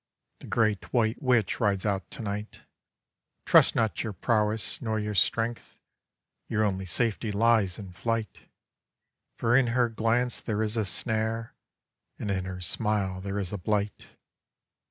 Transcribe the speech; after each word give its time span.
The 0.39 0.47
great 0.47 0.91
white 0.91 1.21
witch 1.21 1.59
rides 1.59 1.85
out 1.85 2.09
to 2.09 2.23
night, 2.23 2.61
Trust 3.45 3.75
not 3.75 4.01
your 4.01 4.13
prowess 4.13 4.81
nor 4.81 4.99
your 4.99 5.13
strength; 5.13 5.77
Your 6.47 6.63
only 6.63 6.85
safety 6.87 7.31
lies 7.31 7.77
in 7.77 7.91
flight; 7.91 8.49
For 9.37 9.55
in 9.55 9.67
her 9.77 9.89
glance 9.89 10.41
there 10.41 10.63
is 10.63 10.75
a 10.75 10.85
snare, 10.85 11.53
And 12.17 12.31
in 12.31 12.45
her 12.45 12.61
smile 12.61 13.21
there 13.21 13.37
is 13.37 13.53
a 13.53 13.59
blight. 13.59 14.07